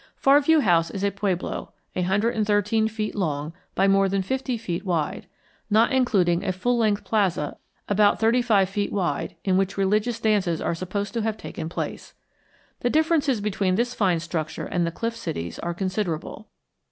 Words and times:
Far 0.15 0.41
View 0.41 0.61
House 0.61 0.89
is 0.89 1.03
a 1.03 1.11
pueblo, 1.11 1.73
a 1.95 2.01
hundred 2.01 2.35
and 2.35 2.43
thirteen 2.43 2.87
feet 2.87 3.13
long 3.13 3.53
by 3.75 3.87
more 3.87 4.09
than 4.09 4.23
fifty 4.23 4.57
feet 4.57 4.83
wide, 4.83 5.27
not 5.69 5.91
including 5.91 6.43
a 6.43 6.51
full 6.53 6.75
length 6.75 7.03
plaza 7.03 7.57
about 7.87 8.19
thirty 8.19 8.41
five 8.41 8.67
feet 8.67 8.91
wide 8.91 9.35
in 9.43 9.57
which 9.57 9.77
religious 9.77 10.19
dances 10.19 10.59
are 10.59 10.73
supposed 10.73 11.13
to 11.13 11.21
have 11.21 11.37
taken 11.37 11.69
place. 11.69 12.15
The 12.79 12.89
differences 12.89 13.41
between 13.41 13.75
this 13.75 13.93
fine 13.93 14.19
structure 14.19 14.65
and 14.65 14.87
the 14.87 14.91
cliff 14.91 15.15
cities 15.15 15.59
are 15.59 15.75
considerable. 15.75 16.47